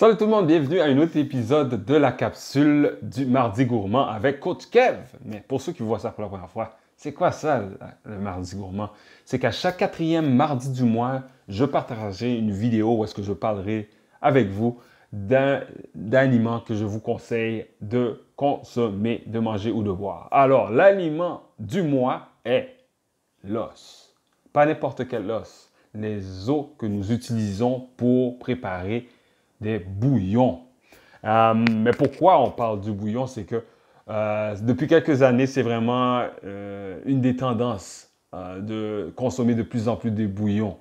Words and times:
Salut 0.00 0.16
tout 0.16 0.24
le 0.24 0.30
monde, 0.30 0.46
bienvenue 0.46 0.80
à 0.80 0.86
un 0.86 0.96
autre 0.96 1.18
épisode 1.18 1.84
de 1.84 1.94
la 1.94 2.10
capsule 2.10 2.96
du 3.02 3.26
Mardi 3.26 3.66
Gourmand 3.66 4.08
avec 4.08 4.40
Coach 4.40 4.64
Kev. 4.70 4.96
Mais 5.26 5.44
pour 5.46 5.60
ceux 5.60 5.72
qui 5.72 5.82
voient 5.82 5.98
ça 5.98 6.08
pour 6.08 6.22
la 6.22 6.30
première 6.30 6.48
fois, 6.48 6.78
c'est 6.96 7.12
quoi 7.12 7.32
ça, 7.32 7.64
le 8.06 8.18
Mardi 8.18 8.56
Gourmand? 8.56 8.88
C'est 9.26 9.38
qu'à 9.38 9.50
chaque 9.50 9.76
quatrième 9.76 10.34
mardi 10.34 10.70
du 10.70 10.84
mois, 10.84 11.24
je 11.48 11.66
partagerai 11.66 12.34
une 12.34 12.50
vidéo 12.50 12.96
où 12.96 13.04
est-ce 13.04 13.14
que 13.14 13.22
je 13.22 13.34
parlerai 13.34 13.90
avec 14.22 14.48
vous 14.48 14.78
d'aliments 15.12 16.60
que 16.60 16.74
je 16.74 16.86
vous 16.86 17.00
conseille 17.00 17.66
de 17.82 18.24
consommer, 18.36 19.22
de 19.26 19.38
manger 19.38 19.70
ou 19.70 19.82
de 19.82 19.92
boire. 19.92 20.28
Alors, 20.30 20.70
l'aliment 20.70 21.42
du 21.58 21.82
mois 21.82 22.28
est 22.46 22.74
l'os. 23.44 24.16
Pas 24.54 24.64
n'importe 24.64 25.06
quel 25.08 25.30
os. 25.30 25.70
Les 25.92 26.48
os 26.48 26.68
que 26.78 26.86
nous 26.86 27.12
utilisons 27.12 27.88
pour 27.98 28.38
préparer 28.38 29.06
des 29.60 29.78
bouillons. 29.78 30.60
Euh, 31.24 31.54
mais 31.54 31.92
pourquoi 31.92 32.40
on 32.40 32.50
parle 32.50 32.80
du 32.80 32.92
bouillon? 32.92 33.26
C'est 33.26 33.44
que 33.44 33.62
euh, 34.08 34.56
depuis 34.62 34.86
quelques 34.86 35.22
années, 35.22 35.46
c'est 35.46 35.62
vraiment 35.62 36.24
euh, 36.44 37.00
une 37.04 37.20
des 37.20 37.36
tendances 37.36 38.08
de 38.32 39.12
consommer 39.16 39.56
de 39.56 39.64
plus 39.64 39.88
en 39.88 39.96
plus 39.96 40.12
de 40.12 40.24
bouillons. 40.24 40.76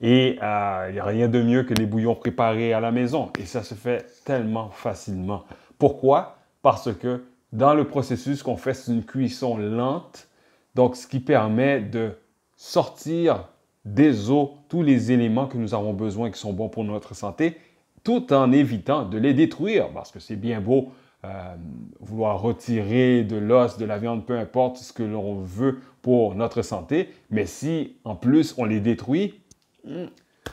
Et 0.00 0.30
il 0.30 0.92
n'y 0.92 0.98
a 0.98 1.04
rien 1.04 1.28
de 1.28 1.40
mieux 1.40 1.62
que 1.62 1.72
les 1.74 1.86
bouillons 1.86 2.16
préparés 2.16 2.72
à 2.72 2.80
la 2.80 2.90
maison. 2.90 3.30
Et 3.38 3.44
ça 3.44 3.62
se 3.62 3.74
fait 3.74 4.06
tellement 4.24 4.70
facilement. 4.70 5.44
Pourquoi? 5.78 6.38
Parce 6.62 6.92
que 6.92 7.22
dans 7.52 7.74
le 7.74 7.84
processus 7.84 8.42
qu'on 8.42 8.56
fait, 8.56 8.74
c'est 8.74 8.90
une 8.90 9.04
cuisson 9.04 9.56
lente. 9.56 10.28
Donc, 10.74 10.96
ce 10.96 11.06
qui 11.06 11.20
permet 11.20 11.80
de 11.80 12.12
sortir 12.56 13.48
des 13.84 14.30
eaux 14.30 14.54
tous 14.68 14.82
les 14.82 15.12
éléments 15.12 15.46
que 15.46 15.58
nous 15.58 15.74
avons 15.74 15.92
besoin 15.92 16.30
qui 16.30 16.40
sont 16.40 16.52
bons 16.52 16.68
pour 16.68 16.82
notre 16.82 17.14
santé 17.14 17.56
tout 18.02 18.32
en 18.32 18.52
évitant 18.52 19.04
de 19.04 19.18
les 19.18 19.34
détruire, 19.34 19.88
parce 19.90 20.10
que 20.10 20.20
c'est 20.20 20.36
bien 20.36 20.60
beau 20.60 20.92
euh, 21.24 21.54
vouloir 22.00 22.40
retirer 22.40 23.24
de 23.24 23.36
l'os, 23.36 23.76
de 23.76 23.84
la 23.84 23.98
viande, 23.98 24.24
peu 24.24 24.38
importe 24.38 24.78
ce 24.78 24.92
que 24.92 25.02
l'on 25.02 25.40
veut 25.40 25.80
pour 26.00 26.34
notre 26.34 26.62
santé, 26.62 27.12
mais 27.30 27.44
si 27.44 27.96
en 28.04 28.16
plus 28.16 28.54
on 28.56 28.64
les 28.64 28.80
détruit, 28.80 29.40
hmm, 29.84 30.06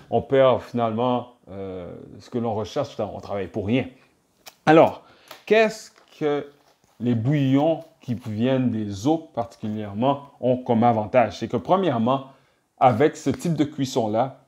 on 0.10 0.22
perd 0.22 0.62
finalement 0.62 1.38
euh, 1.50 1.96
ce 2.20 2.30
que 2.30 2.38
l'on 2.38 2.54
recherche, 2.54 3.00
on 3.00 3.20
travaille 3.22 3.48
pour 3.48 3.68
rien. 3.68 3.86
Alors, 4.66 5.04
qu'est-ce 5.46 5.92
que 6.20 6.46
les 7.00 7.16
bouillons 7.16 7.86
qui 8.02 8.16
viennent 8.16 8.70
des 8.70 9.08
eaux 9.08 9.30
particulièrement 9.34 10.32
ont 10.42 10.58
comme 10.58 10.84
avantage? 10.84 11.40
C'est 11.40 11.48
que 11.48 11.56
premièrement, 11.56 12.28
avec 12.78 13.16
ce 13.16 13.30
type 13.30 13.54
de 13.54 13.64
cuisson-là, 13.64 14.42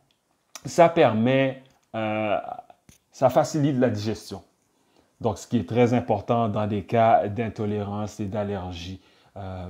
ça 0.65 0.89
permet 0.89 1.63
euh, 1.95 2.37
ça 3.19 3.29
facilite 3.29 3.77
la 3.77 3.89
digestion. 3.89 4.41
Donc, 5.19 5.39
ce 5.39 5.45
qui 5.45 5.57
est 5.57 5.67
très 5.67 5.93
important 5.93 6.47
dans 6.47 6.67
des 6.67 6.83
cas 6.83 7.27
d'intolérance 7.27 8.21
et 8.21 8.27
d'allergie. 8.27 9.01
Euh, 9.35 9.67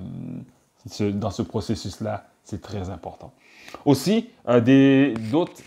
dans 1.00 1.32
ce 1.32 1.42
processus-là, 1.42 2.28
c'est 2.44 2.62
très 2.62 2.92
important. 2.92 3.34
Aussi, 3.86 4.30
d'autres 4.46 5.64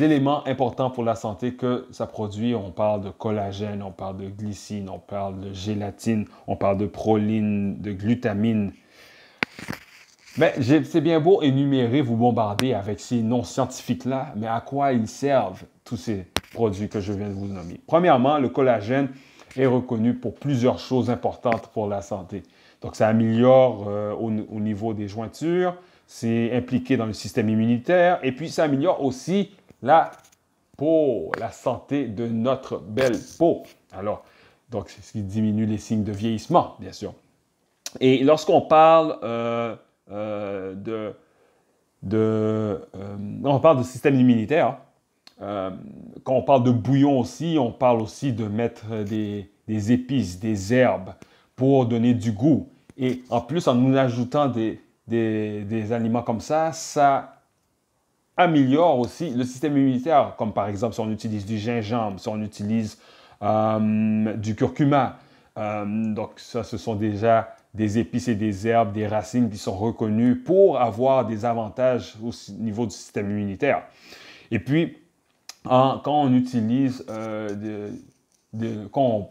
éléments 0.00 0.46
importants 0.46 0.88
pour 0.90 1.04
la 1.04 1.16
santé 1.16 1.52
que 1.52 1.86
ça 1.90 2.06
produit, 2.06 2.54
on 2.54 2.70
parle 2.70 3.02
de 3.02 3.10
collagène, 3.10 3.82
on 3.82 3.92
parle 3.92 4.16
de 4.16 4.30
glycine, 4.30 4.88
on 4.88 4.98
parle 4.98 5.40
de 5.40 5.52
gélatine, 5.52 6.24
on 6.46 6.56
parle 6.56 6.78
de 6.78 6.86
proline, 6.86 7.78
de 7.82 7.92
glutamine. 7.92 8.72
Mais 10.38 10.54
c'est 10.62 11.02
bien 11.02 11.20
beau 11.20 11.42
énumérer, 11.42 12.00
vous 12.00 12.16
bombarder 12.16 12.72
avec 12.72 13.00
ces 13.00 13.20
noms 13.20 13.44
scientifiques-là, 13.44 14.32
mais 14.34 14.46
à 14.46 14.62
quoi 14.62 14.94
ils 14.94 15.08
servent 15.08 15.64
tous 15.84 15.98
ces 15.98 16.26
produits 16.54 16.88
que 16.88 17.00
je 17.00 17.12
viens 17.12 17.28
de 17.28 17.34
vous 17.34 17.48
nommer. 17.48 17.78
Premièrement, 17.86 18.38
le 18.38 18.48
collagène 18.48 19.10
est 19.56 19.66
reconnu 19.66 20.14
pour 20.14 20.34
plusieurs 20.34 20.78
choses 20.78 21.10
importantes 21.10 21.68
pour 21.68 21.86
la 21.86 22.00
santé. 22.00 22.42
Donc, 22.80 22.96
ça 22.96 23.08
améliore 23.08 23.86
euh, 23.88 24.12
au, 24.12 24.30
niveau 24.30 24.94
des 24.94 25.08
jointures, 25.08 25.76
c'est 26.06 26.54
impliqué 26.54 26.96
dans 26.96 27.06
le 27.06 27.12
système 27.12 27.48
immunitaire 27.48 28.18
et 28.22 28.32
puis 28.32 28.48
ça 28.48 28.64
améliore 28.64 29.02
aussi 29.02 29.50
la 29.82 30.10
peau, 30.76 31.30
la 31.38 31.50
santé 31.50 32.06
de 32.06 32.26
notre 32.26 32.78
belle 32.78 33.18
peau. 33.38 33.62
Alors, 33.92 34.24
donc, 34.70 34.88
c'est 34.88 35.02
ce 35.02 35.12
qui 35.12 35.22
diminue 35.22 35.66
les 35.66 35.78
signes 35.78 36.04
de 36.04 36.12
vieillissement, 36.12 36.76
bien 36.80 36.92
sûr. 36.92 37.14
Et 38.00 38.24
lorsqu'on 38.24 38.60
parle 38.60 39.18
euh, 39.22 39.76
euh, 40.10 40.74
de, 40.74 41.14
de 42.02 42.80
on 43.44 43.60
parle 43.60 43.78
de 43.78 43.82
système 43.82 44.18
immunitaire, 44.18 44.78
euh, 45.42 45.70
quand 46.22 46.34
on 46.34 46.42
parle 46.42 46.64
de 46.64 46.70
bouillon 46.70 47.18
aussi, 47.18 47.56
on 47.58 47.72
parle 47.72 48.00
aussi 48.00 48.32
de 48.32 48.46
mettre 48.46 49.02
des, 49.04 49.48
épices, 49.92 50.38
des 50.38 50.72
herbes 50.72 51.14
pour 51.56 51.86
donner 51.86 52.14
du 52.14 52.32
goût. 52.32 52.68
Et 52.96 53.22
en 53.30 53.40
plus, 53.40 53.66
en 53.66 53.74
nous 53.74 53.96
ajoutant 53.96 54.48
des, 54.48 55.92
aliments 55.92 56.22
comme 56.22 56.40
ça, 56.40 56.72
ça 56.72 57.40
améliore 58.36 58.98
aussi 58.98 59.30
le 59.30 59.44
système 59.44 59.76
immunitaire, 59.76 60.34
comme 60.36 60.52
par 60.52 60.68
exemple 60.68 60.94
si 60.94 61.00
on 61.00 61.10
utilise 61.10 61.46
du 61.46 61.58
gingembre, 61.58 62.18
si 62.18 62.28
on 62.28 62.40
utilise 62.42 62.98
euh, 63.42 64.34
du 64.36 64.54
curcuma. 64.54 65.18
Euh, 65.56 65.84
donc 65.86 66.32
ça, 66.36 66.64
ce 66.64 66.76
sont 66.76 66.96
déjà 66.96 67.54
des 67.74 67.98
épices 67.98 68.28
et 68.28 68.34
des 68.34 68.66
herbes, 68.66 68.92
des 68.92 69.06
racines 69.06 69.50
qui 69.50 69.58
sont 69.58 69.76
reconnues 69.76 70.36
pour 70.36 70.80
avoir 70.80 71.26
des 71.26 71.44
avantages 71.44 72.16
au 72.22 72.30
niveau 72.54 72.86
du 72.86 72.92
système 72.92 73.30
immunitaire. 73.30 73.82
Et 74.50 74.58
puis, 74.58 74.96
quand 75.64 76.02
on 76.06 76.34
utilise, 76.34 77.04
euh, 77.08 77.80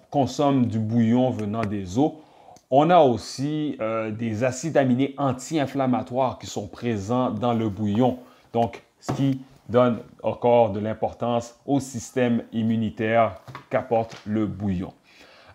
consomme 0.09 0.65
du 0.65 0.79
bouillon 0.79 1.29
venant 1.29 1.61
des 1.61 1.97
eaux, 1.97 2.21
on 2.69 2.89
a 2.89 2.99
aussi 2.99 3.77
euh, 3.79 4.09
des 4.09 4.43
acides 4.43 4.77
aminés 4.77 5.13
anti-inflammatoires 5.17 6.39
qui 6.39 6.47
sont 6.47 6.67
présents 6.67 7.29
dans 7.29 7.53
le 7.53 7.69
bouillon. 7.69 8.17
Donc, 8.51 8.81
ce 8.99 9.11
qui 9.11 9.41
donne 9.69 9.99
encore 10.23 10.71
de 10.71 10.79
l'importance 10.79 11.55
au 11.65 11.79
système 11.79 12.43
immunitaire 12.51 13.39
qu'apporte 13.69 14.17
le 14.25 14.47
bouillon. 14.47 14.93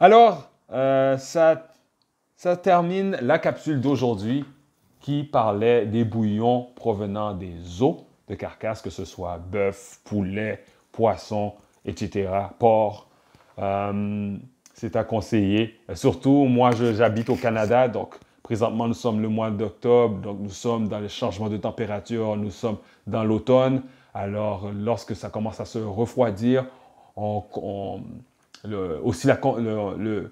Alors, 0.00 0.48
euh, 0.72 1.18
ça, 1.18 1.66
ça 2.36 2.56
termine 2.56 3.18
la 3.20 3.38
capsule 3.38 3.80
d'aujourd'hui 3.80 4.44
qui 5.00 5.24
parlait 5.24 5.86
des 5.86 6.04
bouillons 6.04 6.68
provenant 6.76 7.34
des 7.34 7.82
eaux 7.82 8.07
de 8.28 8.34
carcasses, 8.34 8.82
que 8.82 8.90
ce 8.90 9.04
soit 9.04 9.38
bœuf, 9.38 10.00
poulet, 10.04 10.64
poisson, 10.92 11.54
etc., 11.84 12.28
porc. 12.58 13.08
Euh, 13.58 14.36
c'est 14.74 14.94
à 14.94 15.02
conseiller. 15.02 15.74
Surtout, 15.94 16.44
moi, 16.44 16.70
j'habite 16.72 17.30
au 17.30 17.34
Canada, 17.34 17.88
donc 17.88 18.14
présentement, 18.44 18.86
nous 18.86 18.94
sommes 18.94 19.20
le 19.20 19.28
mois 19.28 19.50
d'octobre, 19.50 20.20
donc 20.20 20.38
nous 20.40 20.50
sommes 20.50 20.88
dans 20.88 21.00
les 21.00 21.08
changements 21.08 21.48
de 21.48 21.56
température, 21.56 22.36
nous 22.36 22.50
sommes 22.50 22.78
dans 23.06 23.24
l'automne. 23.24 23.82
Alors, 24.14 24.70
lorsque 24.72 25.16
ça 25.16 25.30
commence 25.30 25.60
à 25.60 25.64
se 25.64 25.78
refroidir, 25.78 26.66
on, 27.16 27.42
aussi 29.02 29.26
la, 29.26 29.40
le, 29.96 30.30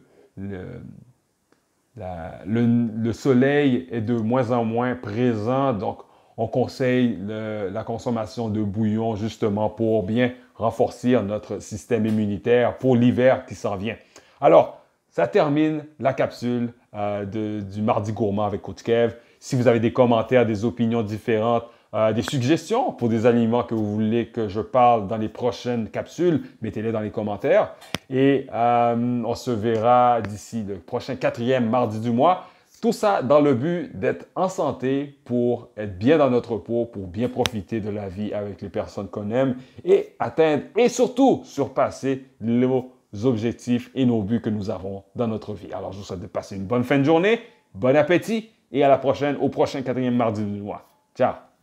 le, 2.46 3.12
soleil 3.12 3.88
est 3.90 4.00
de 4.00 4.14
moins 4.14 4.50
en 4.50 4.64
moins 4.64 4.94
présent, 4.94 5.72
donc 5.72 5.98
on 6.36 6.48
conseille 6.48 7.18
la 7.26 7.84
consommation 7.84 8.48
de 8.48 8.62
bouillon 8.62 9.16
justement 9.16 9.70
pour 9.70 10.02
bien 10.02 10.32
renforcer 10.54 11.20
notre 11.22 11.60
système 11.60 12.06
immunitaire 12.06 12.78
pour 12.78 12.96
l'hiver 12.96 13.46
qui 13.46 13.54
s'en 13.54 13.76
vient. 13.76 13.96
Alors, 14.40 14.80
ça 15.16 15.26
termine 15.26 15.84
la 15.98 16.12
capsule 16.12 16.74
euh, 16.94 17.24
du 17.62 17.80
Mardi 17.80 18.12
Gourmand 18.12 18.44
avec 18.44 18.60
Coach 18.60 18.82
Kev. 18.82 19.14
Si 19.40 19.56
vous 19.56 19.66
avez 19.66 19.80
des 19.80 19.92
commentaires, 19.92 20.44
des 20.44 20.66
opinions 20.66 21.02
différentes, 21.02 21.64
euh, 21.94 22.12
des 22.12 22.20
suggestions 22.20 22.92
pour 22.92 23.08
des 23.08 23.24
aliments 23.24 23.62
que 23.62 23.74
vous 23.74 23.94
voulez 23.94 24.26
que 24.26 24.48
je 24.48 24.60
parle 24.60 25.06
dans 25.06 25.16
les 25.16 25.30
prochaines 25.30 25.88
capsules, 25.88 26.42
mettez-les 26.60 26.92
dans 26.92 27.00
les 27.00 27.10
commentaires. 27.10 27.74
Et 28.10 28.46
euh, 28.52 29.22
on 29.24 29.34
se 29.34 29.50
verra 29.50 30.20
d'ici 30.20 30.62
le 30.68 30.74
prochain 30.74 31.16
quatrième 31.16 31.70
mardi 31.70 31.98
du 31.98 32.10
mois. 32.10 32.44
Tout 32.82 32.92
ça 32.92 33.22
dans 33.22 33.40
le 33.40 33.54
but 33.54 33.98
d'être 33.98 34.28
en 34.34 34.48
santé 34.48 35.18
pour 35.24 35.70
être 35.76 35.98
bien 35.98 36.18
dans 36.18 36.30
notre 36.30 36.58
peau, 36.58 36.84
pour 36.84 37.06
bien 37.06 37.28
profiter 37.28 37.80
de 37.80 37.88
la 37.88 38.08
vie 38.08 38.34
avec 38.34 38.60
les 38.60 38.68
personnes 38.68 39.08
qu'on 39.08 39.30
aime 39.30 39.56
et 39.84 40.14
atteindre 40.18 40.64
et 40.76 40.88
surtout 40.88 41.42
surpasser 41.44 42.26
nos 42.40 42.92
objectifs 43.24 43.90
et 43.94 44.04
nos 44.04 44.22
buts 44.22 44.42
que 44.42 44.50
nous 44.50 44.68
avons 44.68 45.04
dans 45.14 45.26
notre 45.26 45.54
vie. 45.54 45.72
Alors, 45.72 45.92
je 45.92 45.98
vous 45.98 46.04
souhaite 46.04 46.20
de 46.20 46.26
passer 46.26 46.56
une 46.56 46.66
bonne 46.66 46.84
fin 46.84 46.98
de 46.98 47.04
journée, 47.04 47.40
bon 47.74 47.96
appétit 47.96 48.50
et 48.70 48.84
à 48.84 48.88
la 48.88 48.98
prochaine, 48.98 49.36
au 49.40 49.48
prochain 49.48 49.80
quatrième 49.82 50.16
mardi 50.16 50.44
du 50.44 50.60
mois. 50.60 50.86
Ciao! 51.14 51.55